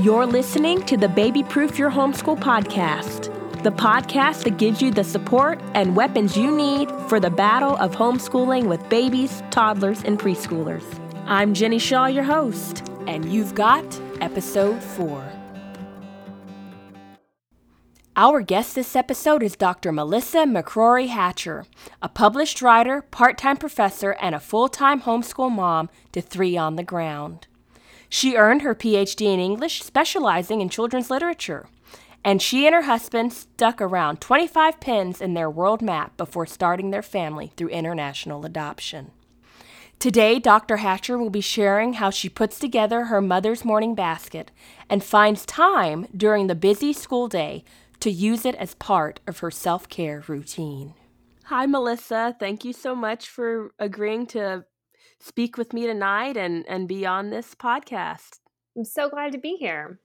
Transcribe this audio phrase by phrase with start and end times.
[0.00, 3.24] You're listening to the Baby Proof Your Homeschool podcast,
[3.62, 7.94] the podcast that gives you the support and weapons you need for the battle of
[7.94, 10.84] homeschooling with babies, toddlers, and preschoolers.
[11.26, 13.84] I'm Jenny Shaw, your host, and you've got
[14.22, 15.22] episode four.
[18.16, 19.92] Our guest this episode is Dr.
[19.92, 21.66] Melissa McCrory Hatcher,
[22.00, 26.76] a published writer, part time professor, and a full time homeschool mom to three on
[26.76, 27.48] the ground.
[28.10, 31.68] She earned her PhD in English, specializing in children's literature.
[32.24, 36.90] And she and her husband stuck around 25 pins in their world map before starting
[36.90, 39.12] their family through international adoption.
[40.00, 40.78] Today, Dr.
[40.78, 44.50] Hatcher will be sharing how she puts together her mother's morning basket
[44.88, 47.64] and finds time during the busy school day
[48.00, 50.94] to use it as part of her self care routine.
[51.44, 52.34] Hi, Melissa.
[52.38, 54.64] Thank you so much for agreeing to
[55.18, 58.40] speak with me tonight and, and be on this podcast.
[58.76, 60.00] I'm so glad to be here.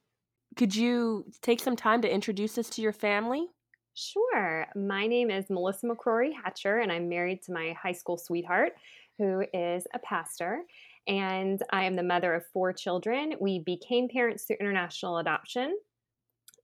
[0.55, 3.47] Could you take some time to introduce us to your family?
[3.94, 4.66] Sure.
[4.75, 8.73] My name is Melissa McCrory Hatcher, and I'm married to my high school sweetheart,
[9.17, 10.63] who is a pastor.
[11.07, 13.35] And I am the mother of four children.
[13.39, 15.77] We became parents through international adoption.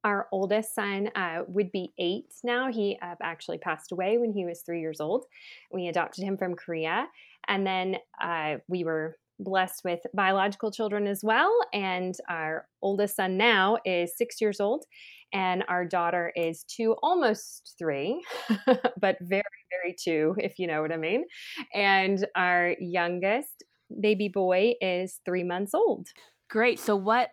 [0.04, 2.72] Our oldest son uh, would be eight now.
[2.72, 5.26] He uh, actually passed away when he was three years old.
[5.72, 7.08] We adopted him from Korea.
[7.48, 11.52] And then uh, we were blessed with biological children as well.
[11.74, 14.86] And our oldest son now is six years old,
[15.34, 18.24] and our daughter is two, almost three,
[19.00, 21.26] but very, very two, if you know what I mean.
[21.74, 23.64] And our youngest
[24.00, 26.08] baby boy is three months old.
[26.50, 26.80] Great.
[26.80, 27.32] So, what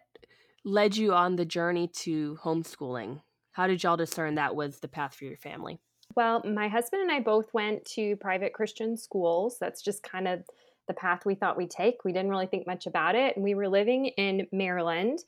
[0.65, 3.21] led you on the journey to homeschooling?
[3.53, 5.81] How did y'all discern that was the path for your family?
[6.19, 9.57] Well, my husband and I both went to private Christian schools.
[9.61, 10.43] That's just kind of
[10.89, 12.05] the path we thought we'd take.
[12.05, 13.37] We didn't really think much about it.
[13.37, 15.21] And we were living in Maryland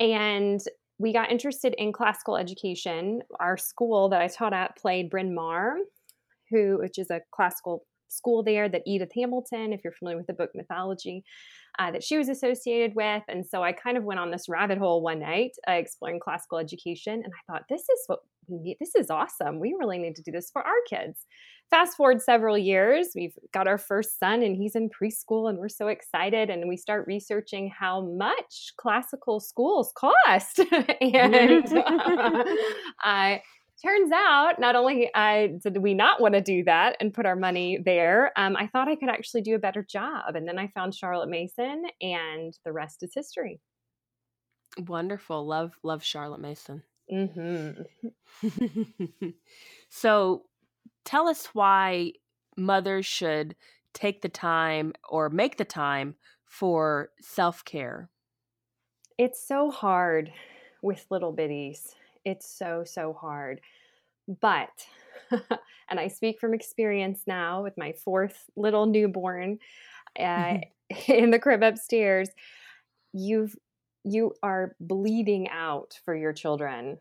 [0.00, 0.58] and
[0.98, 3.24] we got interested in classical education.
[3.40, 5.80] Our school that I taught at played Bryn Mawr,
[6.48, 10.32] who which is a classical school there that Edith Hamilton, if you're familiar with the
[10.32, 11.24] book mythology,
[11.78, 13.22] uh, that she was associated with.
[13.28, 16.58] And so I kind of went on this rabbit hole one night uh, exploring classical
[16.58, 17.14] education.
[17.14, 18.76] And I thought, this is what we need.
[18.80, 19.60] This is awesome.
[19.60, 21.26] We really need to do this for our kids.
[21.68, 25.68] Fast forward several years, we've got our first son and he's in preschool and we're
[25.68, 26.48] so excited.
[26.48, 30.60] And we start researching how much classical schools cost.
[31.00, 32.44] and uh,
[33.02, 33.42] I,
[33.82, 37.36] turns out not only I did we not want to do that and put our
[37.36, 40.34] money there, um, I thought I could actually do a better job.
[40.34, 43.60] And then I found Charlotte Mason, and the rest is history.
[44.78, 46.82] Wonderful, love love Charlotte Mason.
[47.12, 47.82] Mm-hmm.
[49.88, 50.42] so,
[51.04, 52.12] tell us why
[52.56, 53.54] mothers should
[53.92, 58.10] take the time or make the time for self care.
[59.18, 60.32] It's so hard
[60.82, 61.94] with little bitties
[62.26, 63.62] it's so, so hard.
[64.40, 64.86] But,
[65.88, 69.58] and I speak from experience now with my fourth little newborn
[70.18, 70.58] uh,
[71.08, 72.28] in the crib upstairs,
[73.12, 73.56] you've
[74.04, 76.98] you are bleeding out for your children.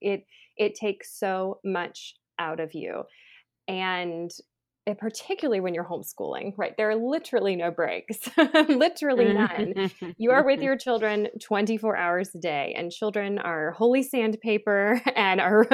[0.00, 3.02] it it takes so much out of you.
[3.66, 4.30] And
[4.94, 6.76] particularly when you're homeschooling, right?
[6.76, 8.28] There are literally no breaks,
[8.68, 9.90] literally none.
[10.16, 15.40] you are with your children 24 hours a day, and children are holy sandpaper and
[15.40, 15.66] are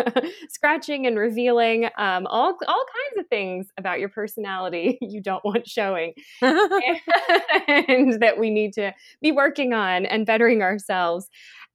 [0.49, 5.69] scratching and revealing um, all, all kinds of things about your personality you don't want
[5.69, 11.29] showing, and that we need to be working on and bettering ourselves.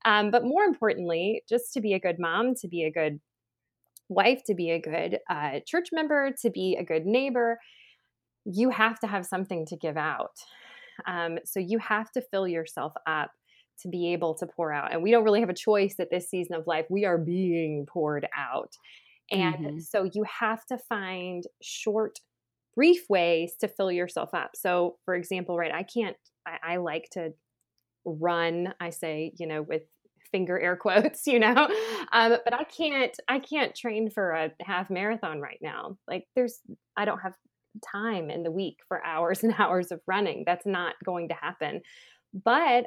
[0.06, 3.20] Um, but more importantly, just to be a good mom, to be a good
[4.10, 7.60] wife, to be a good uh, church member, to be a good neighbor,
[8.46, 10.38] you have to have something to give out.
[11.06, 13.32] Um, so you have to fill yourself up
[13.82, 14.92] to be able to pour out.
[14.92, 16.86] And we don't really have a choice at this season of life.
[16.90, 18.74] We are being poured out.
[19.30, 19.80] And mm-hmm.
[19.80, 22.20] so you have to find short,
[22.76, 24.52] brief ways to fill yourself up.
[24.56, 26.16] So, for example, right, I can't,
[26.48, 27.34] I, I like to
[28.06, 29.84] run, I say, you know, with
[30.32, 31.68] finger air quotes you know?
[32.12, 35.98] Um, but i can't i can't train for a half marathon right now.
[36.08, 36.60] Like there's
[36.96, 37.34] i don't have
[37.94, 40.44] time in the week for hours and hours of running.
[40.46, 41.82] That's not going to happen.
[42.34, 42.86] But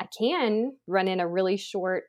[0.00, 2.04] i can run in a really short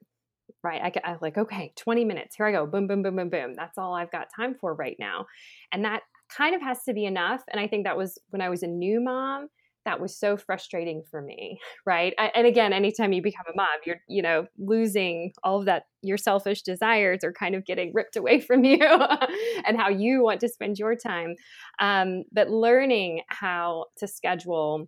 [0.64, 3.54] right I, I like okay 20 minutes here i go boom boom boom boom boom.
[3.56, 5.26] That's all i've got time for right now.
[5.72, 7.42] And that kind of has to be enough.
[7.52, 9.48] And i think that was when i was a new mom
[9.90, 14.02] that was so frustrating for me right and again anytime you become a mom you're
[14.08, 18.40] you know losing all of that your selfish desires are kind of getting ripped away
[18.48, 18.80] from you
[19.66, 21.36] and how you want to spend your time
[21.80, 24.88] um, but learning how to schedule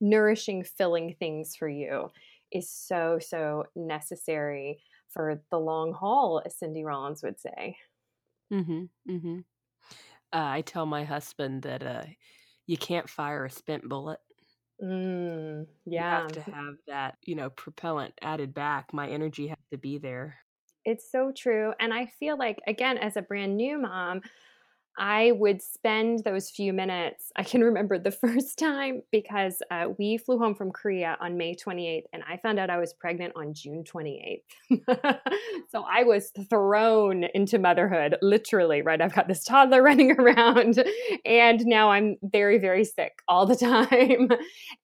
[0.00, 2.10] nourishing filling things for you
[2.52, 4.78] is so, so necessary
[5.10, 7.76] for the long haul, as Cindy Rollins would say.
[8.52, 8.84] Mm-hmm.
[9.10, 9.38] Mm-hmm.
[10.32, 12.04] Uh, I tell my husband that uh,
[12.66, 14.20] you can't fire a spent bullet.
[14.82, 18.92] Mm, You have to have that, you know, propellant added back.
[18.92, 20.38] My energy has to be there.
[20.84, 21.72] It's so true.
[21.80, 24.20] And I feel like, again, as a brand new mom,
[24.96, 27.32] I would spend those few minutes.
[27.36, 31.54] I can remember the first time because uh, we flew home from Korea on May
[31.54, 34.42] 28th, and I found out I was pregnant on June 28th.
[35.70, 39.00] so I was thrown into motherhood, literally, right?
[39.00, 40.84] I've got this toddler running around,
[41.24, 44.30] and now I'm very, very sick all the time.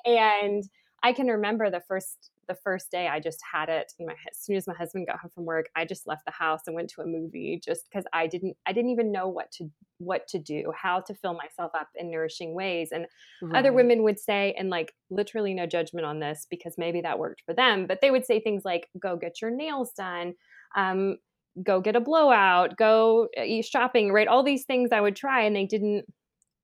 [0.04, 0.64] and
[1.02, 4.56] I can remember the first the first day I just had it my, as soon
[4.56, 7.02] as my husband got home from work I just left the house and went to
[7.02, 10.72] a movie just because I didn't I didn't even know what to what to do
[10.76, 13.06] how to fill myself up in nourishing ways and
[13.42, 13.58] right.
[13.58, 17.42] other women would say and like literally no judgment on this because maybe that worked
[17.46, 20.34] for them but they would say things like go get your nails done
[20.76, 21.18] um,
[21.62, 24.28] go get a blowout go uh, shopping right?
[24.28, 26.04] All these things I would try and they didn't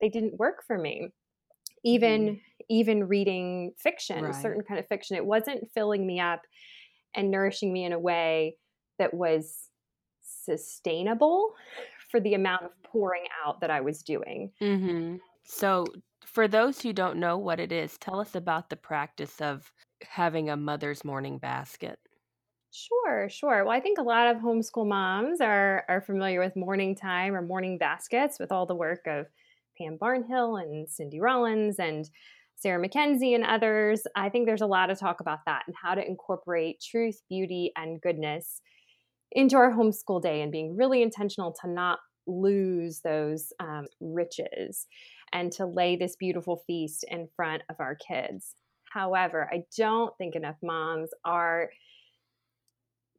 [0.01, 1.09] they didn't work for me.
[1.85, 4.35] Even mm even reading fiction, right.
[4.35, 5.17] certain kind of fiction.
[5.17, 6.43] It wasn't filling me up
[7.15, 8.57] and nourishing me in a way
[8.99, 9.69] that was
[10.45, 11.55] sustainable
[12.11, 14.53] for the amount of pouring out that I was doing.
[14.63, 15.17] Mm-hmm.
[15.45, 15.87] So,
[16.25, 19.71] for those who don't know what it is, tell us about the practice of
[20.03, 21.99] having a mother's morning basket.
[22.73, 23.65] Sure, sure.
[23.65, 27.43] Well, I think a lot of homeschool moms are are familiar with morning time or
[27.43, 29.27] morning baskets with all the work of
[29.79, 32.09] Pam Barnhill and Cindy Rollins and
[32.57, 34.03] Sarah Mackenzie and others.
[34.17, 37.71] I think there's a lot of talk about that and how to incorporate truth, beauty,
[37.77, 38.61] and goodness
[39.33, 44.87] into our homeschool day and being really intentional to not lose those um, riches
[45.33, 48.55] and to lay this beautiful feast in front of our kids.
[48.91, 51.71] However, I don't think enough moms are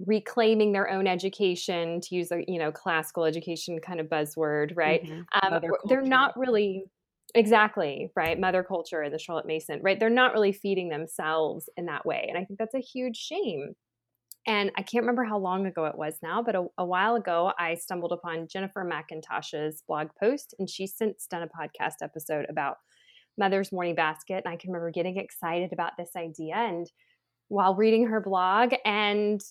[0.05, 5.03] reclaiming their own education to use a you know classical education kind of buzzword right
[5.03, 5.53] mm-hmm.
[5.53, 6.83] um, they're not really
[7.35, 8.39] Exactly, right?
[8.39, 9.99] Mother culture and the Charlotte Mason, right?
[9.99, 12.25] They're not really feeding themselves in that way.
[12.29, 13.73] And I think that's a huge shame.
[14.45, 17.51] And I can't remember how long ago it was now, but a, a while ago,
[17.59, 22.77] I stumbled upon Jennifer McIntosh's blog post, and she's since done a podcast episode about
[23.37, 24.43] Mother's Morning Basket.
[24.45, 26.55] And I can remember getting excited about this idea.
[26.55, 26.89] And
[27.49, 29.41] while reading her blog and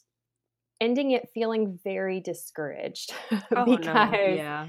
[0.81, 3.15] ending it feeling very discouraged
[3.55, 4.35] oh, because no.
[4.35, 4.67] yeah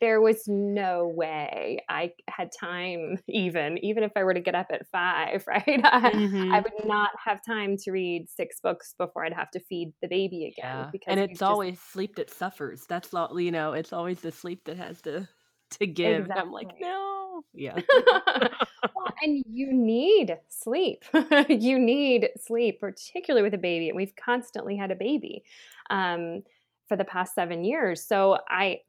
[0.00, 4.68] there was no way I had time even even if I were to get up
[4.70, 6.52] at 5 right mm-hmm.
[6.52, 10.08] I would not have time to read six books before I'd have to feed the
[10.08, 10.88] baby again yeah.
[10.92, 14.64] because and it's always sleep that suffers that's all you know it's always the sleep
[14.64, 15.28] that has to
[15.70, 16.42] to give exactly.
[16.42, 17.80] I'm like no yeah
[18.94, 21.04] well, and you need sleep
[21.48, 25.42] you need sleep particularly with a baby and we've constantly had a baby
[25.90, 26.42] um,
[26.88, 28.80] for the past 7 years so I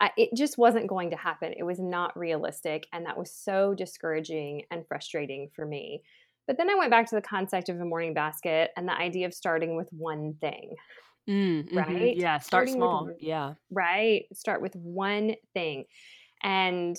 [0.00, 1.54] I, it just wasn't going to happen.
[1.56, 2.86] It was not realistic.
[2.92, 6.02] And that was so discouraging and frustrating for me.
[6.46, 9.26] But then I went back to the concept of a morning basket and the idea
[9.26, 10.74] of starting with one thing.
[11.28, 11.78] Mm, mm-hmm.
[11.78, 12.16] Right?
[12.16, 13.06] Yeah, start Starting small.
[13.06, 13.54] With, yeah.
[13.70, 14.24] Right.
[14.32, 15.86] Start with one thing.
[16.42, 16.96] And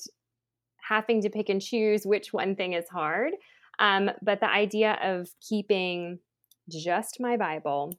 [0.82, 3.34] having to pick and choose which one thing is hard.
[3.80, 6.20] Um, but the idea of keeping
[6.70, 7.98] just my Bible,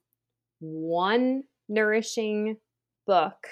[0.59, 2.57] one nourishing
[3.07, 3.47] book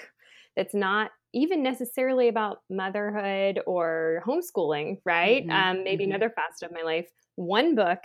[0.55, 5.45] that's not even necessarily about motherhood or homeschooling, right?
[5.45, 5.51] Mm-hmm.
[5.51, 6.11] Um, maybe mm-hmm.
[6.11, 7.99] another facet of my life, one book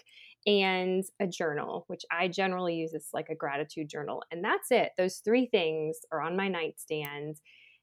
[0.47, 4.23] and a journal, which I generally use as like a gratitude journal.
[4.31, 4.91] And that's it.
[4.99, 7.37] Those three things are on my nightstand.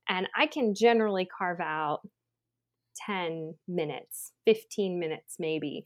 [0.10, 2.02] And I can generally carve out
[3.06, 5.86] 10 minutes, 15 minutes maybe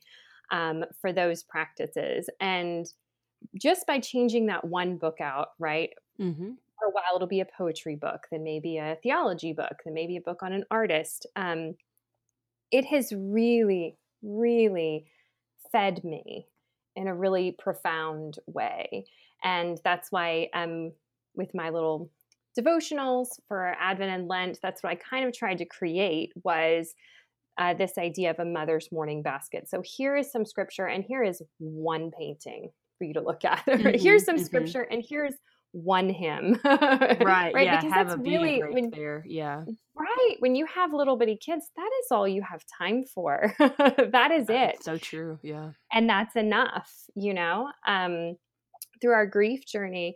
[0.51, 2.27] um, for those practices.
[2.39, 2.87] And
[3.61, 5.91] just by changing that one book out, right?
[6.19, 9.93] Mm-hmm for a while it'll be a poetry book, then maybe a theology book, then
[9.93, 11.25] maybe a book on an artist.
[11.35, 11.75] Um,
[12.71, 15.05] it has really, really
[15.71, 16.47] fed me
[16.95, 19.05] in a really profound way.
[19.43, 20.91] And that's why um,
[21.35, 22.09] with my little
[22.57, 26.93] devotionals for Advent and Lent, that's what I kind of tried to create was
[27.57, 29.69] uh, this idea of a mother's morning basket.
[29.69, 33.63] So here is some scripture, and here is one painting for you to look at.
[33.67, 34.45] Mm-hmm, here's some mm-hmm.
[34.45, 35.33] scripture, and here's
[35.73, 36.59] one hymn.
[36.63, 37.21] right.
[37.21, 37.65] right.
[37.65, 37.81] Yeah.
[37.81, 39.23] Because have that's really when, there.
[39.27, 39.63] Yeah.
[39.95, 40.35] Right.
[40.39, 43.53] When you have little bitty kids, that is all you have time for.
[43.59, 44.83] that is that's it.
[44.83, 45.39] So true.
[45.41, 45.71] Yeah.
[45.91, 47.69] And that's enough, you know?
[47.87, 48.37] Um,
[49.01, 50.15] through our grief journey,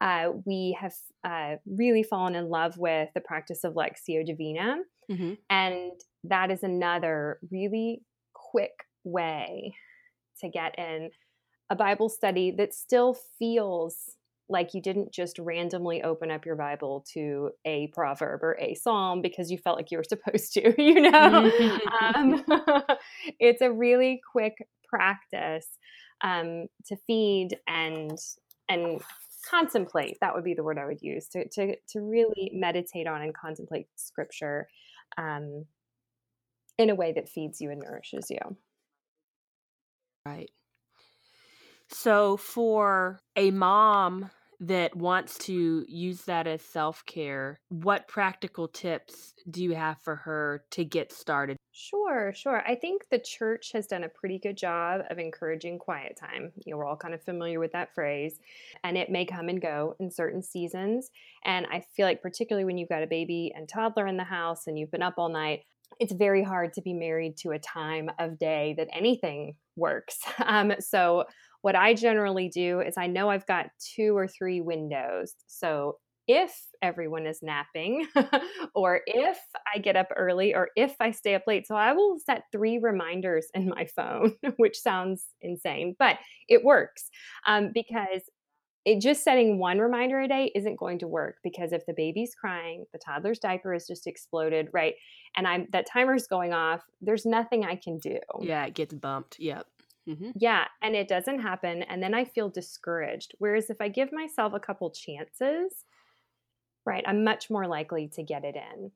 [0.00, 4.76] uh, we have uh, really fallen in love with the practice of Lectio Divina.
[5.10, 5.32] Mm-hmm.
[5.50, 5.92] And
[6.24, 8.02] that is another really
[8.34, 9.74] quick way
[10.40, 11.10] to get in
[11.70, 14.17] a Bible study that still feels
[14.48, 19.20] like you didn't just randomly open up your Bible to a proverb or a psalm
[19.20, 21.50] because you felt like you were supposed to, you know?
[22.02, 22.44] um,
[23.38, 24.54] it's a really quick
[24.88, 25.68] practice
[26.22, 28.18] um, to feed and
[28.68, 29.00] and
[29.48, 30.18] contemplate.
[30.20, 33.34] That would be the word I would use to to to really meditate on and
[33.34, 34.68] contemplate Scripture
[35.16, 35.66] um,
[36.78, 38.56] in a way that feeds you and nourishes you.
[40.24, 40.50] Right.
[41.90, 49.34] So for a mom that wants to use that as self care, what practical tips
[49.50, 51.56] do you have for her to get started?
[51.72, 52.62] Sure, sure.
[52.66, 56.52] I think the church has done a pretty good job of encouraging quiet time.
[56.66, 58.40] You know, we're all kind of familiar with that phrase,
[58.82, 61.10] and it may come and go in certain seasons.
[61.44, 64.66] And I feel like, particularly when you've got a baby and toddler in the house
[64.66, 65.62] and you've been up all night,
[66.00, 70.18] it's very hard to be married to a time of day that anything works.
[70.44, 71.24] Um, so,
[71.62, 75.34] what I generally do is I know I've got two or three windows.
[75.46, 75.96] So
[76.28, 78.06] if everyone is napping,
[78.74, 79.38] or if
[79.74, 81.66] I get up early, or if I stay up late.
[81.66, 87.08] So I will set three reminders in my phone, which sounds insane, but it works
[87.46, 88.22] um, because
[88.84, 92.34] it just setting one reminder a day isn't going to work because if the baby's
[92.34, 94.94] crying, the toddler's diaper has just exploded, right?
[95.36, 98.18] And I'm that timer's going off, there's nothing I can do.
[98.40, 99.38] Yeah, it gets bumped.
[99.40, 99.66] Yep.
[100.08, 100.30] Mm-hmm.
[100.36, 101.82] Yeah, and it doesn't happen.
[101.82, 103.34] And then I feel discouraged.
[103.38, 105.84] Whereas if I give myself a couple chances,
[106.86, 108.90] right, I'm much more likely to get it in.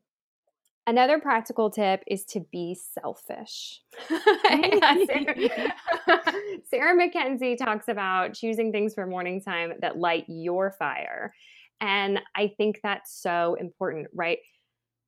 [0.86, 3.80] Another practical tip is to be selfish.
[4.48, 5.34] Sarah,
[6.68, 11.34] Sarah Mackenzie talks about choosing things for morning time that light your fire.
[11.80, 14.38] And I think that's so important, right?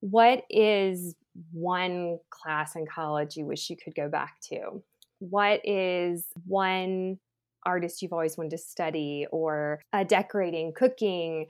[0.01, 1.17] What is
[1.53, 4.83] one class in college you wish you could go back to?
[5.31, 7.19] What is one
[7.64, 11.47] artist you've always wanted to study or uh, decorating, cooking,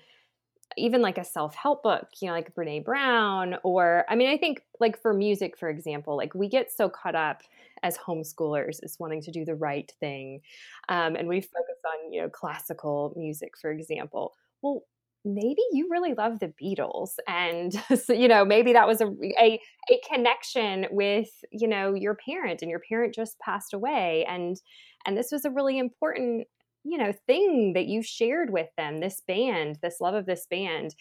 [0.77, 4.63] even like a self-help book, you know, like Brene Brown or I mean, I think
[4.81, 7.43] like for music, for example, like we get so caught up
[7.83, 10.41] as homeschoolers as wanting to do the right thing.
[10.89, 14.35] Um, and we focus on, you know, classical music, for example.
[14.63, 14.85] Well,
[15.25, 17.73] maybe you really love the Beatles and
[18.05, 19.07] so, you know maybe that was a,
[19.41, 24.61] a a connection with you know your parent and your parent just passed away and
[25.07, 26.47] and this was a really important
[26.85, 30.95] you know thing that you shared with them this band this love of this band.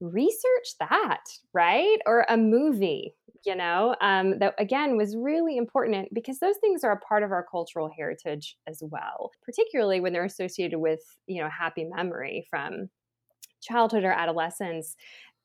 [0.00, 1.22] Research that
[1.54, 1.98] right?
[2.06, 6.92] Or a movie you know um, that again was really important because those things are
[6.92, 11.48] a part of our cultural heritage as well particularly when they're associated with you know
[11.48, 12.88] happy memory from
[13.62, 14.96] childhood or adolescence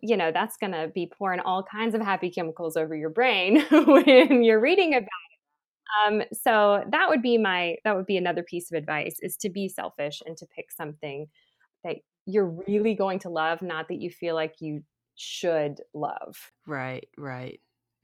[0.02, 3.62] you know that's going to be pouring all kinds of happy chemicals over your brain
[3.72, 5.38] when you're reading about it
[6.06, 9.50] um, so that would be my that would be another piece of advice is to
[9.50, 11.28] be selfish and to pick something
[11.84, 14.84] that you're really going to love not that you feel like you
[15.16, 17.60] should love right right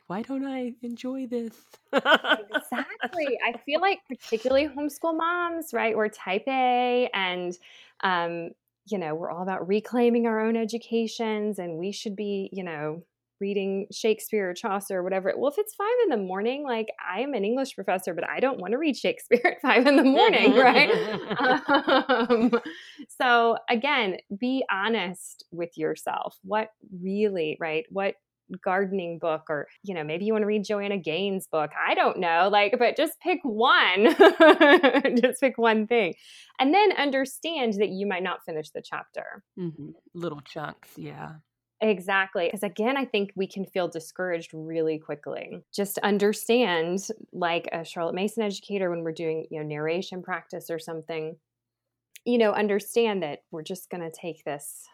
[0.08, 1.53] why don't I enjoy this?
[1.93, 3.39] exactly.
[3.46, 5.96] I feel like particularly homeschool moms, right?
[5.96, 7.58] We're type A and
[8.03, 8.51] um,
[8.86, 13.04] you know, we're all about reclaiming our own educations and we should be, you know,
[13.40, 15.34] reading Shakespeare or Chaucer or whatever.
[15.36, 18.60] Well, if it's five in the morning, like I'm an English professor, but I don't
[18.60, 20.90] want to read Shakespeare at five in the morning, right?
[22.30, 22.52] um,
[23.10, 26.38] so again, be honest with yourself.
[26.44, 26.70] What
[27.02, 27.86] really, right?
[27.90, 28.16] What
[28.62, 32.19] gardening book or you know maybe you want to read joanna gaines book i don't
[32.19, 34.15] know like but just pick one
[35.21, 36.13] just pick one thing
[36.59, 39.89] and then understand that you might not finish the chapter mm-hmm.
[40.13, 41.33] little chunks yeah
[41.83, 42.45] Exactly.
[42.45, 45.65] Because again, I think we can feel discouraged really quickly.
[45.73, 50.79] Just understand, like a Charlotte Mason educator, when we're doing, you know, narration practice or
[50.79, 51.35] something,
[52.23, 54.85] you know, understand that we're just going to take this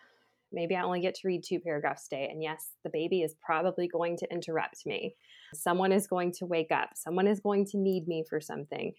[0.51, 2.29] Maybe I only get to read two paragraphs a day.
[2.31, 5.15] And yes, the baby is probably going to interrupt me.
[5.53, 6.91] Someone is going to wake up.
[6.95, 8.93] Someone is going to need me for something.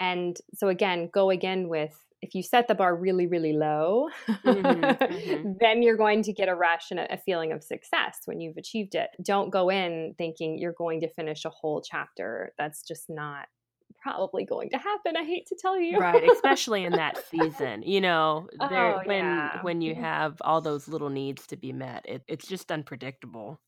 [0.00, 4.50] And so, again, go again with if you set the bar really, really low, mm-hmm,
[4.60, 5.52] mm-hmm.
[5.60, 8.56] then you're going to get a rush and a, a feeling of success when you've
[8.56, 9.10] achieved it.
[9.22, 12.52] Don't go in thinking you're going to finish a whole chapter.
[12.58, 13.46] That's just not
[14.08, 15.16] probably going to happen.
[15.16, 15.98] I hate to tell you.
[15.98, 17.82] right, especially in that season.
[17.82, 19.62] You know, there oh, when yeah.
[19.62, 20.02] when you mm-hmm.
[20.02, 23.60] have all those little needs to be met, it, it's just unpredictable.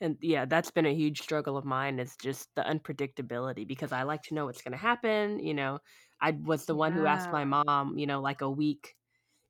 [0.00, 4.04] And yeah, that's been a huge struggle of mine is just the unpredictability because I
[4.04, 5.40] like to know what's going to happen.
[5.40, 5.80] You know,
[6.20, 7.00] I was the one yeah.
[7.00, 8.94] who asked my mom, you know, like a week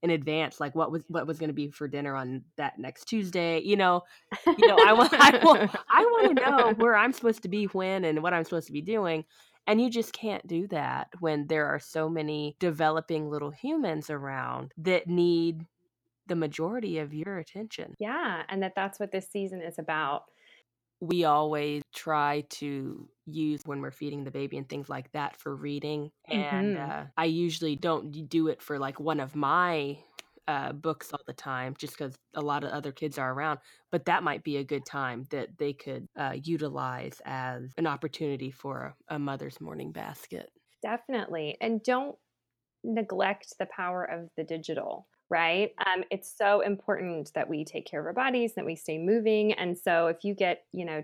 [0.02, 3.06] in advance like what was what was going to be for dinner on that next
[3.06, 3.60] Tuesday.
[3.60, 4.02] You know,
[4.46, 7.64] you know, I want I want I want to know where I'm supposed to be
[7.66, 9.24] when and what I'm supposed to be doing.
[9.68, 14.72] And you just can't do that when there are so many developing little humans around
[14.76, 15.66] that need
[16.26, 17.96] the majority of your attention.
[17.98, 20.30] Yeah, and that that's what this season is about.
[21.00, 25.54] We always try to use when we're feeding the baby and things like that for
[25.54, 26.10] reading.
[26.28, 26.76] And Mhm.
[26.76, 30.02] uh, I usually don't do it for like one of my
[30.48, 33.60] uh, books all the time just because a lot of other kids are around.
[33.92, 38.50] But that might be a good time that they could uh, utilize as an opportunity
[38.50, 40.50] for a, a mother's morning basket.
[40.82, 41.56] Definitely.
[41.60, 42.16] And don't
[42.82, 45.72] neglect the power of the digital, right?
[45.86, 49.52] Um, it's so important that we take care of our bodies, that we stay moving.
[49.52, 51.02] And so if you get, you know,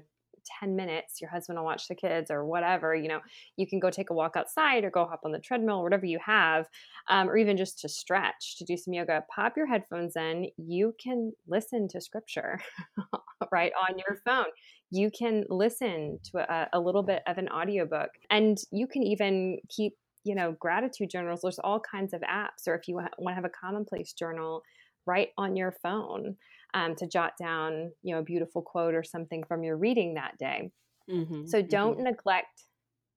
[0.60, 3.20] 10 minutes, your husband will watch the kids or whatever, you know,
[3.56, 6.18] you can go take a walk outside or go hop on the treadmill, whatever you
[6.24, 6.66] have,
[7.08, 10.48] um, or even just to stretch, to do some yoga, pop your headphones in.
[10.56, 12.60] You can listen to scripture,
[13.52, 14.46] right, on your phone.
[14.90, 19.58] You can listen to a, a little bit of an audiobook and you can even
[19.68, 23.34] keep you know gratitude journals there's all kinds of apps or if you want to
[23.34, 24.62] have a commonplace journal
[25.06, 26.36] right on your phone
[26.74, 30.36] um, to jot down you know a beautiful quote or something from your reading that
[30.38, 30.70] day
[31.10, 32.64] Mm-hmm, so don't neglect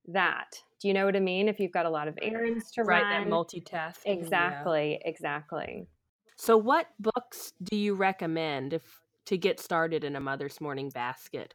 [0.10, 0.48] that
[0.82, 3.02] do you know what i mean if you've got a lot of errands to right
[3.02, 3.96] run that multitasking.
[4.06, 4.12] yeah.
[4.14, 5.88] exactly exactly
[6.36, 11.54] So, what books do you recommend if to get started in a mother's morning basket?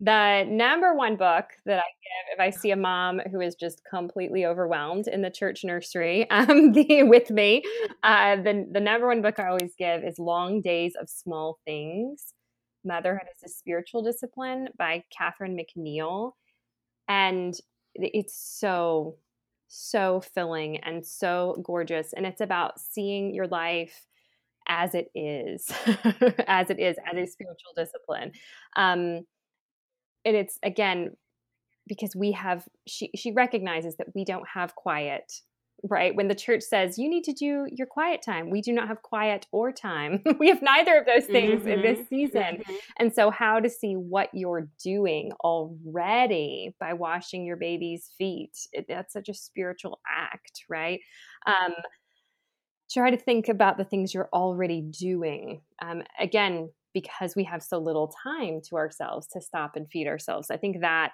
[0.00, 3.82] The number one book that I give if I see a mom who is just
[3.88, 7.64] completely overwhelmed in the church nursery um, the, with me,
[8.04, 12.32] uh, the, the number one book I always give is Long Days of Small Things
[12.84, 16.32] Motherhood is a Spiritual Discipline by Catherine McNiel.
[17.08, 17.54] And
[17.94, 19.16] it's so,
[19.68, 22.12] so filling and so gorgeous.
[22.12, 24.06] And it's about seeing your life
[24.68, 25.70] as it is,
[26.46, 28.32] as it is, as a spiritual discipline.
[28.76, 29.22] Um,
[30.24, 31.16] and it's again
[31.86, 35.32] because we have she she recognizes that we don't have quiet
[35.88, 36.16] right?
[36.16, 39.00] When the church says you need to do your quiet time we do not have
[39.02, 40.22] quiet or time.
[40.40, 42.42] We have neither of those things in this season.
[42.66, 42.76] Mhm.
[42.98, 48.86] and so how to see what you're doing already by washing your baby's feet it,
[48.88, 51.00] that's such a spiritual act right?
[51.46, 51.74] Um
[52.90, 55.60] try to think about the things you're already doing.
[55.80, 60.50] Um, again because we have so little time to ourselves to stop and feed ourselves.
[60.50, 61.12] I think that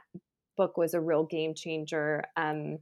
[0.56, 2.78] book was a real game changer um,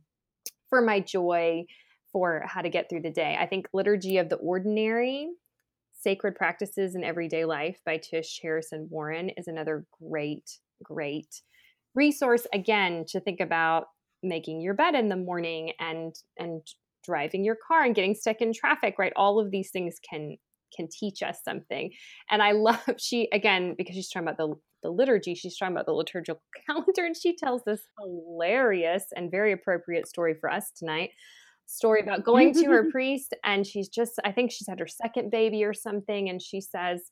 [0.68, 1.64] for my joy
[2.12, 3.36] for how to get through the day.
[3.40, 5.28] I think Liturgy of the Ordinary,
[6.00, 11.42] Sacred Practices in Everyday Life by Tish Harrison Warren is another great, great
[11.94, 13.86] resource again to think about
[14.22, 16.62] making your bed in the morning and and
[17.04, 20.36] driving your car and getting stuck in traffic right all of these things can
[20.74, 21.90] can teach us something
[22.30, 25.86] and i love she again because she's talking about the the liturgy she's talking about
[25.86, 31.10] the liturgical calendar and she tells this hilarious and very appropriate story for us tonight
[31.66, 35.30] story about going to her priest and she's just i think she's had her second
[35.30, 37.10] baby or something and she says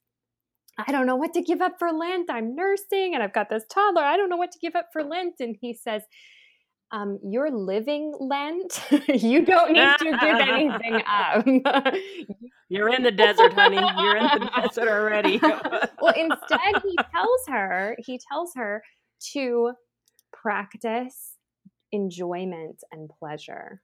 [0.78, 2.30] I don't know what to give up for Lent.
[2.30, 4.02] I'm nursing and I've got this toddler.
[4.02, 5.34] I don't know what to give up for Lent.
[5.40, 6.02] And he says,
[6.92, 8.82] um, You're living Lent.
[9.08, 11.46] you don't need to give anything up.
[12.68, 13.76] You're in the desert, honey.
[13.76, 15.38] You're in the desert already.
[15.42, 18.82] well, instead, he tells her, he tells her
[19.32, 19.72] to
[20.32, 21.34] practice
[21.92, 23.82] enjoyment and pleasure,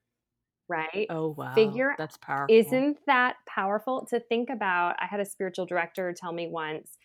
[0.69, 1.07] right?
[1.09, 2.55] oh wow, Figure that's powerful.
[2.55, 4.95] Isn't that powerful to think about?
[4.99, 6.97] I had a spiritual director tell me once,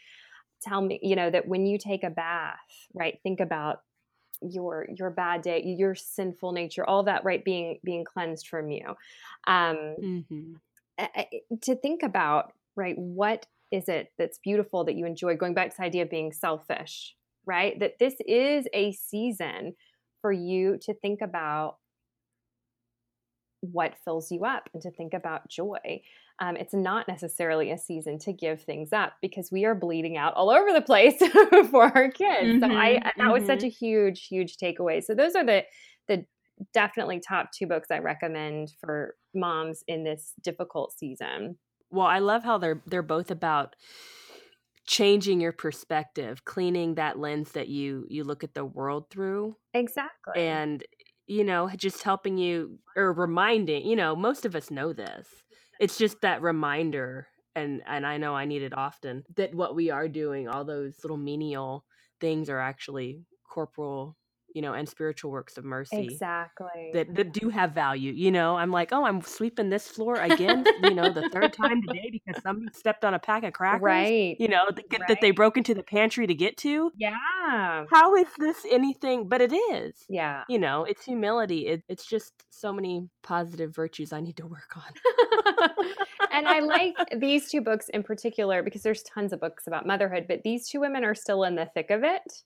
[0.62, 2.58] tell me, you know, that when you take a bath,
[2.94, 3.78] right, think about
[4.48, 8.94] your your bad day, your sinful nature, all that, right, being being cleansed from you.
[9.46, 10.60] Um, Mhm.
[10.98, 11.28] I-
[11.62, 15.36] to think about, right, what is it that's beautiful that you enjoy?
[15.36, 17.78] Going back to the idea of being selfish, right?
[17.80, 19.74] That this is a season
[20.20, 21.78] for you to think about
[23.62, 26.02] what fills you up and to think about joy.
[26.40, 30.34] Um, it's not necessarily a season to give things up because we are bleeding out
[30.34, 31.18] all over the place
[31.70, 32.56] for our kids.
[32.60, 33.64] So I Mhm, that was such mhm.
[33.64, 35.02] a huge, huge takeaway.
[35.02, 35.64] So those are the
[36.08, 36.26] the
[36.72, 41.58] definitely top two books I recommend for moms in this difficult season.
[41.90, 43.76] Well, I love how they're they're both about
[44.86, 50.34] changing your perspective, cleaning that lens that you you look at the world through, Exactly.
[50.34, 50.84] and
[51.26, 53.86] you know, just helping you or reminding.
[53.86, 55.28] You know, most of us know this.
[55.80, 59.90] It's just that reminder, and and I know I need it often that what we
[59.90, 61.84] are doing, all those little menial
[62.20, 64.16] things, are actually corporal
[64.54, 66.04] you know, and spiritual works of mercy.
[66.04, 66.90] Exactly.
[66.92, 68.12] That, that do have value.
[68.12, 71.82] You know, I'm like, oh, I'm sweeping this floor again, you know, the third time
[71.82, 73.82] today because somebody stepped on a pack of crackers.
[73.82, 74.36] Right.
[74.38, 75.08] You know, that, Right.
[75.08, 76.92] that they broke into the pantry to get to.
[76.96, 77.84] Yeah.
[77.90, 79.28] How is this anything?
[79.28, 79.94] But it is.
[80.08, 80.44] Yeah.
[80.48, 81.66] You know, it's humility.
[81.66, 85.76] It, it's just so many positive virtues I need to work on.
[86.32, 90.26] and I like these two books in particular because there's tons of books about motherhood,
[90.28, 92.42] but these two women are still in the thick of it.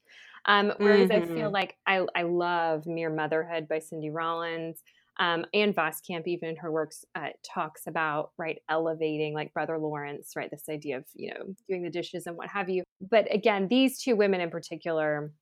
[0.46, 1.52] Um, whereas I feel Mhm.
[1.52, 4.82] like I, I love Mere Motherhood by Cindy Rollins.
[5.18, 10.32] Um, Anne Voskamp, even in her works, uh, talks about right elevating, like Brother Lawrence,
[10.36, 10.50] right?
[10.50, 12.84] This idea of you know doing the dishes and what have you.
[13.00, 15.32] But again, these two women in particular,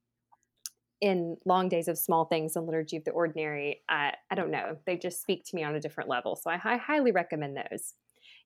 [1.01, 4.79] in Long Days of Small Things and Liturgy of the Ordinary, uh, I don't know,
[4.87, 6.37] they just speak to me on a different level.
[6.37, 7.95] So I, I highly recommend those.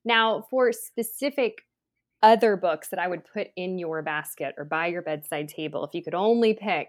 [0.03, 1.59] Now, for specific
[2.21, 5.93] other books that I would put in your basket or by your bedside table, if
[5.93, 6.87] you could only pick,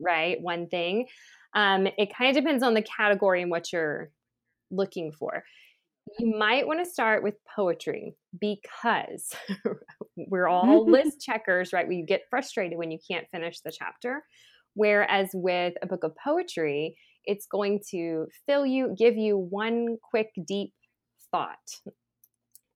[0.00, 1.06] right, one thing,
[1.54, 4.10] um, it kind of depends on the category and what you're
[4.70, 5.44] looking for.
[6.18, 9.32] You might want to start with poetry because
[10.16, 11.86] we're all list checkers, right?
[11.86, 14.24] We get frustrated when you can't finish the chapter.
[14.74, 20.30] Whereas with a book of poetry, it's going to fill you, give you one quick,
[20.46, 20.72] deep
[21.30, 21.58] thought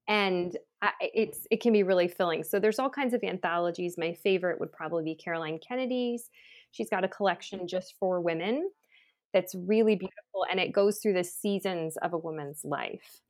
[0.08, 2.44] and I, it's it can be really filling.
[2.44, 3.96] So there's all kinds of anthologies.
[3.98, 6.30] My favorite would probably be Caroline Kennedy's.
[6.72, 8.70] She's got a collection just for women
[9.32, 13.20] that's really beautiful, and it goes through the seasons of a woman's life.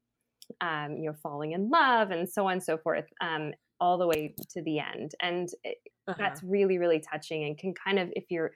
[0.60, 4.06] Um, you know, falling in love and so on and so forth, um, all the
[4.06, 6.16] way to the end, and it, Uh-huh.
[6.18, 8.52] that's really really touching and can kind of if you're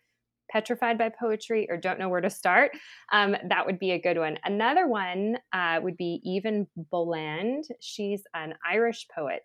[0.51, 2.73] petrified by poetry or don't know where to start
[3.13, 8.23] um, that would be a good one another one uh, would be Eavan Boland she's
[8.35, 9.43] an irish poet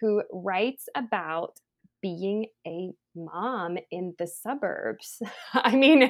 [0.00, 1.58] who writes about
[2.00, 5.20] being a mom in the suburbs
[5.54, 6.02] i mean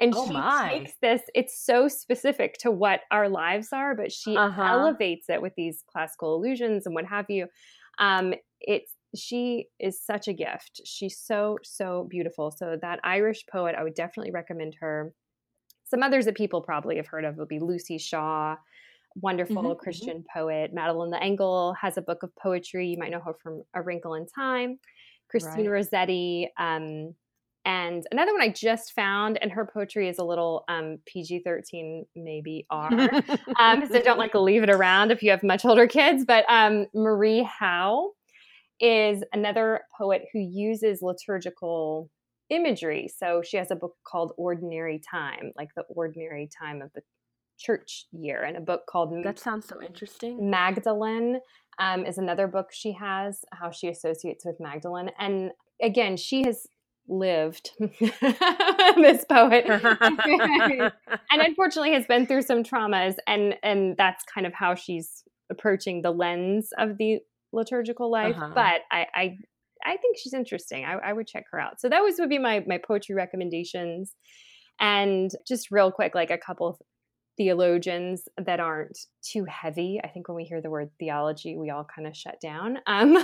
[0.00, 0.70] and Oh she my.
[0.70, 4.62] takes this it's so specific to what our lives are but she Uh-huh.
[4.64, 7.48] elevates it with these classical illusions and what have you
[7.98, 10.80] um, it's she is such a gift.
[10.84, 12.50] She's so so beautiful.
[12.50, 15.12] So that Irish poet, I would definitely recommend her.
[15.84, 18.56] Some others that people probably have heard of would be Luci Shaw,
[19.16, 19.78] wonderful Mhm, mhm.
[19.78, 20.72] Christian poet.
[20.72, 22.88] Madeleine L'Engle has a book of poetry.
[22.88, 24.78] You might know her from A Wrinkle in Time.
[25.28, 25.76] Christina Right.
[25.78, 27.14] Rossetti, um,
[27.64, 32.06] and another one I just found, and her poetry is a little um, PG thirteen,
[32.16, 32.90] maybe R
[33.58, 36.24] um, so don't like leave it around if you have much older kids.
[36.24, 38.12] But um, Marie Howe
[38.80, 42.10] is another poet who uses liturgical
[42.50, 43.08] imagery.
[43.14, 47.02] So she has a book called Ordinary Time, like the ordinary time of the
[47.58, 50.50] church year, and a book called that sounds so interesting.
[50.50, 51.40] Magdalene
[51.78, 55.10] um, is another book she has, how she associates with Magdalene.
[55.18, 56.66] And again, she has
[57.08, 59.64] lived, this poet,
[60.00, 60.92] and
[61.30, 63.14] unfortunately has been through some traumas.
[63.26, 67.18] And, and that's kind of how she's approaching the lens of the
[67.52, 68.36] liturgical life.
[68.36, 68.52] Uh-huh.
[68.54, 69.38] But I, I,
[69.84, 70.84] I think she's interesting.
[70.84, 71.80] I, I would check her out.
[71.80, 74.14] So that was would be my my poetry recommendations.
[74.80, 76.76] And just real quick, like a couple of
[77.36, 80.00] theologians that aren't too heavy.
[80.02, 82.78] I think when we hear the word theology, we all kind of shut down.
[82.86, 83.14] Um,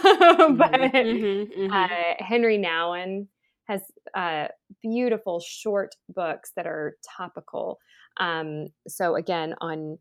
[0.57, 3.27] but Mhm, mhm, uh, Henri Nouwen
[3.65, 3.83] has
[4.15, 4.49] uh,
[4.83, 7.79] beautiful short books that are topical.
[8.19, 9.99] Um, so again, on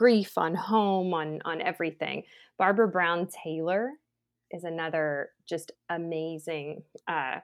[0.00, 2.22] grief, on home, on on everything.
[2.56, 3.90] Barbara Brown Taylor
[4.50, 7.40] is another just amazing uh,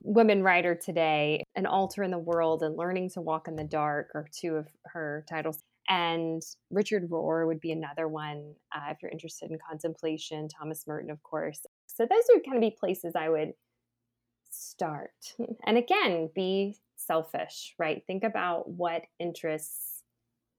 [0.00, 1.44] women writer today.
[1.54, 4.66] An altar in the world and learning to walk in the dark are two of
[4.86, 5.58] her titles.
[5.90, 10.48] And Richard Rohr would be another one uh, if you're interested in contemplation.
[10.48, 11.60] Thomas Merton, of course.
[11.86, 13.52] So those would kind of be places I would
[14.48, 15.10] start.
[15.66, 18.02] And again, be selfish, right?
[18.06, 20.02] Think about what interests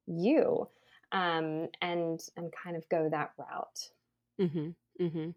[0.06, 0.68] you,
[1.14, 3.92] um, and and kind of go that route.
[4.38, 5.36] mhm, mhm.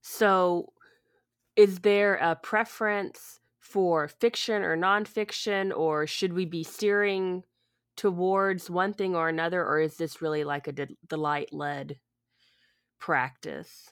[0.00, 0.72] So,
[1.56, 7.44] is there a preference for fiction or nonfiction, or should we be steering
[7.96, 12.00] towards one thing or another, or is this really like a de- delight led
[12.98, 13.90] practice?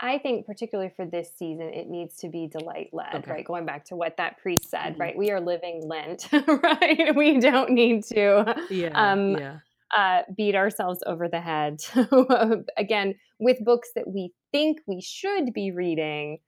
[0.00, 3.28] I think, particularly for this season, it needs to be delight led, Okay.
[3.28, 3.44] right?
[3.44, 4.98] Going back to what that priest said, Mhm.
[4.98, 5.16] right?
[5.16, 7.14] We are living Lent, right?
[7.14, 9.60] We don't need to Yeah, um, yeah.
[9.96, 11.80] Uh, beat ourselves over the head.
[12.76, 16.38] Again, with books that we think we should be reading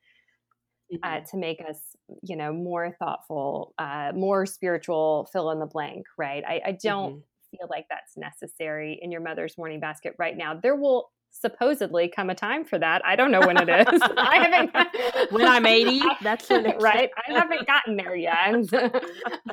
[1.03, 1.27] uh, Mhm.
[1.31, 6.43] to make us, you know, more thoughtful, uh, more spiritual, fill in the blank, right?
[6.47, 7.25] I, I don't Mhm.
[7.51, 10.59] feel like that's necessary in your mother's morning basket right now.
[10.59, 13.05] There will supposedly come a time for that.
[13.05, 13.87] I don't know when it is.
[14.17, 15.31] I haven't.
[15.33, 17.11] when I'm 80, that's it right.
[17.29, 18.55] I haven't gotten there yet.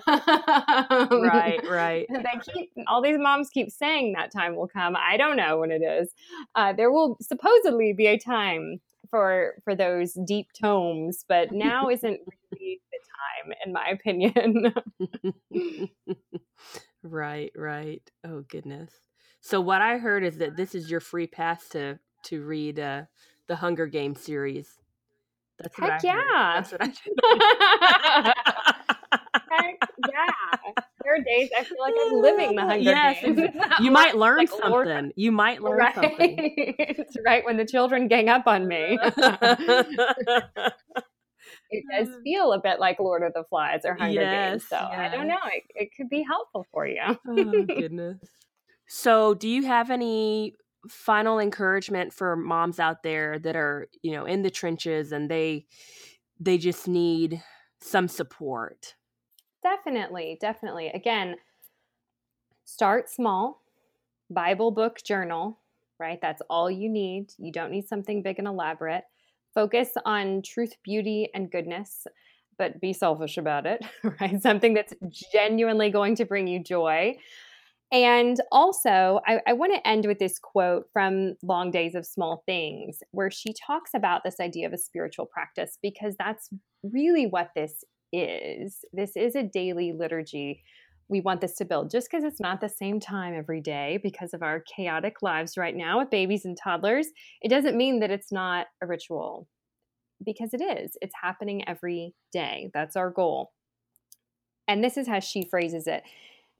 [0.07, 2.07] right, right.
[2.09, 4.95] They keep all these moms keep saying that time will come.
[4.95, 6.13] I don't know when it is.
[6.55, 12.19] Uh, there will supposedly be a time for for those deep tomes, but now isn't
[12.51, 12.99] really the
[13.45, 14.73] time, in my opinion.
[17.03, 18.11] right, right.
[18.25, 18.91] Oh goodness.
[19.45, 23.01] So what I heard is that this is your free pass to to read uh,
[23.47, 24.79] the Hunger Games series.
[25.59, 26.63] That's Heck yeah.
[26.63, 26.63] Heard.
[26.63, 26.85] That's what I
[29.51, 29.75] Heck
[30.09, 30.71] yeah.
[31.03, 33.41] There are days I feel like I'm living the Hunger yes, Games.
[33.81, 34.69] You might learn like, something.
[34.69, 35.11] Lord.
[35.17, 35.93] You might learn right.
[35.93, 36.55] something.
[36.79, 38.97] it's right when the children gang up on me.
[41.69, 44.69] it does feel a bit like Lord of the Flies or Hunger yes, Games.
[44.69, 44.99] So yes.
[44.99, 45.35] I don't know.
[45.51, 47.01] It, it could be helpful for you.
[47.27, 48.19] oh, goodness.
[48.95, 50.53] So, do you have any
[50.87, 55.65] final encouragement for moms out there that are, you know, in the trenches and they
[56.39, 57.41] they just need
[57.81, 58.93] some support?
[59.63, 60.89] Definitely, definitely.
[60.89, 61.37] Again,
[62.65, 63.63] start small.
[64.29, 65.57] Bible book journal,
[65.99, 66.21] right?
[66.21, 67.33] That's all you need.
[67.39, 69.05] You don't need something big and elaborate.
[69.55, 72.05] Focus on truth, beauty, and goodness,
[72.59, 73.83] but be selfish about it,
[74.21, 74.39] right?
[74.39, 74.93] Something that's
[75.33, 77.17] genuinely going to bring you joy.
[77.93, 82.41] And also, I, I want to end with this quote from Long Days of Small
[82.47, 86.49] Things, where she talks about this idea of a spiritual practice because that's
[86.81, 88.83] really what this is.
[88.93, 90.63] This is a daily liturgy.
[91.07, 91.91] We want this to build.
[91.91, 95.75] Just because it's not the same time every day because of our chaotic lives right
[95.75, 97.09] now with babies and toddlers
[97.43, 99.47] it doesn't mean that it's not a ritual
[100.25, 100.97] because it is.
[100.99, 102.71] It's happening every day.
[102.73, 103.51] That's our goal.
[104.67, 106.03] And this is how she phrases it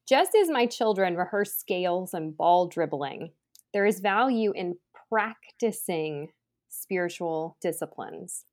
[0.07, 3.31] just as my children rehearse scales and ball dribbling,
[3.73, 4.75] there is value in
[5.09, 6.29] practicing
[6.69, 8.45] spiritual disciplines.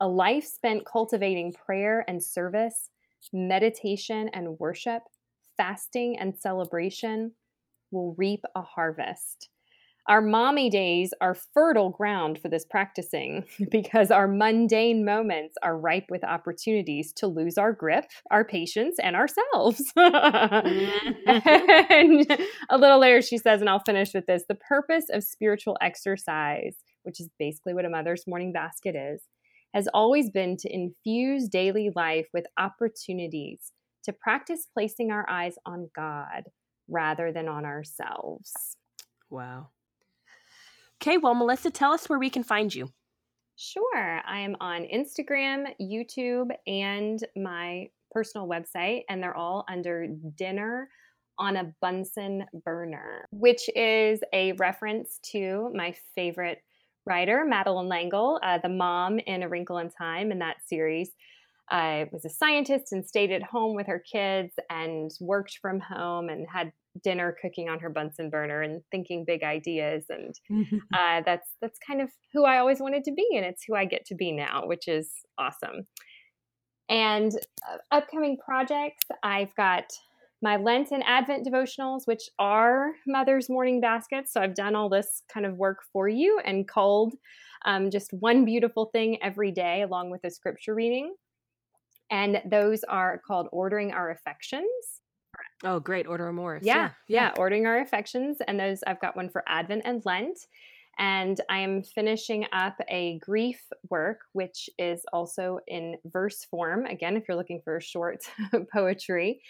[0.00, 2.90] A life spent cultivating prayer and service,
[3.32, 5.02] meditation and worship,
[5.56, 7.32] fasting and celebration
[7.90, 9.50] will reap a harvest.
[10.06, 16.10] Our mommy days are fertile ground for this practicing because our mundane moments are ripe
[16.10, 19.92] with opportunities to lose our grip, our patience, and ourselves.
[19.96, 21.20] Mm-hmm.
[21.90, 22.38] and
[22.68, 26.76] a little later, she says, and I'll finish with this the purpose of spiritual exercise,
[27.04, 29.22] which is basically what a mother's morning basket is,
[29.72, 33.72] has always been to infuse daily life with opportunities
[34.04, 36.44] to practice placing our eyes on God
[36.88, 38.52] rather than on ourselves.
[39.30, 39.68] Wow.
[41.00, 42.88] Okay, well, Melissa, tell us where we can find you.
[43.56, 44.20] Sure.
[44.26, 50.88] I'm on Instagram, YouTube, and my personal website, and they're all under Dinner
[51.38, 56.62] on a Bunsen Burner, which is a reference to my favorite
[57.06, 61.10] writer, Madeleine L'Engle, uh, the mom in A Wrinkle in Time in that series.
[61.70, 66.28] I was a scientist and stayed at home with her kids and worked from home
[66.28, 70.34] and had dinner cooking on her Bunsen burner and thinking big ideas and
[70.94, 73.84] uh, that's that's kind of who I always wanted to be and it's who I
[73.84, 75.86] get to be now which is awesome.
[76.88, 77.32] And
[77.68, 79.84] uh, upcoming projects I've got
[80.42, 85.22] my Lent and Advent devotionals which are Mother's Morning Baskets so I've done all this
[85.32, 87.14] kind of work for you and called
[87.64, 91.14] um, just one beautiful thing every day along with a scripture reading.
[92.10, 95.00] And those are called Ordering Our Affections
[95.62, 96.06] Oh, great.
[96.06, 96.58] Order more.
[96.62, 97.34] Yeah, yeah, yeah.
[97.36, 98.38] Ordering Our Affections.
[98.46, 100.38] And those, I've got one for Advent and Lent.
[100.98, 106.86] And I am finishing up a grief work, which is also in verse form.
[106.86, 108.22] Again, if you're looking for short
[108.72, 109.40] poetry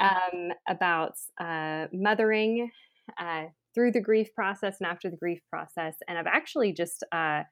[0.00, 2.70] um, about uh, mothering
[3.18, 3.44] uh,
[3.74, 5.96] through the grief process and after the grief process.
[6.08, 7.42] And I've actually just uh,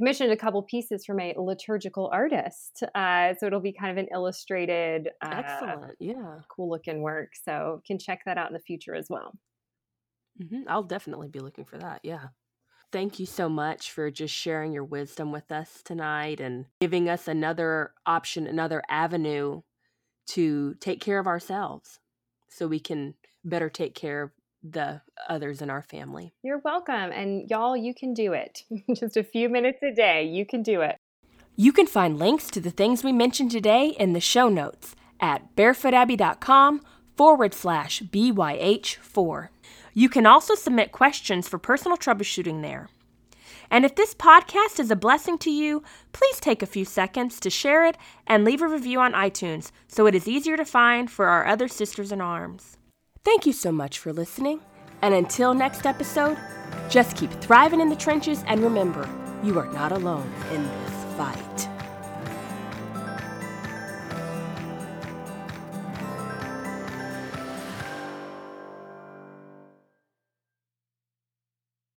[0.00, 2.82] commissioned a couple pieces from a liturgical artist.
[2.94, 7.32] Uh, so it'll be kind of an illustrated, uh, excellent, yeah, cool looking work.
[7.44, 9.36] So can check that out in the future as well.
[10.42, 10.62] Mm-hmm.
[10.68, 12.00] I'll definitely be looking for that.
[12.02, 12.28] Yeah.
[12.92, 17.28] Thank you so much for just sharing your wisdom with us tonight and giving us
[17.28, 19.60] another option, another avenue
[20.28, 22.00] to take care of ourselves
[22.48, 24.30] so we can better take care of
[24.62, 26.32] the others in our family.
[26.42, 27.12] You're welcome.
[27.12, 28.64] And y'all, you can do it.
[28.94, 30.96] Just a few minutes a day, you can do it.
[31.56, 35.54] You can find links to the things we mentioned today in the show notes at
[35.56, 36.80] barefootabbey.com
[37.16, 39.48] forward slash BYH4.
[39.92, 42.88] You can also submit questions for personal troubleshooting there.
[43.70, 47.50] And if this podcast is a blessing to you, please take a few seconds to
[47.50, 47.96] share it
[48.26, 51.68] and leave a review on iTunes so it is easier to find for our other
[51.68, 52.78] sisters in arms.
[53.22, 54.60] Thank you so much for listening.
[55.02, 56.38] And until next episode,
[56.88, 59.08] just keep thriving in the trenches and remember,
[59.42, 61.79] you are not alone in this fight.